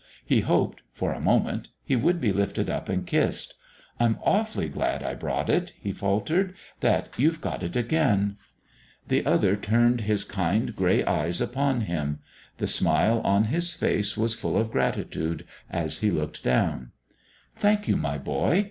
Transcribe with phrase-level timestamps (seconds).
[0.25, 3.53] He hoped for a moment he would be lifted up and kissed.
[3.99, 8.37] "I'm awfully glad I brought it," he faltered "that you've got it again."
[9.09, 12.17] The other turned his kind grey eyes upon him;
[12.57, 16.93] the smile on his face was full of gratitude as he looked down.
[17.55, 18.59] "Thank you, my boy.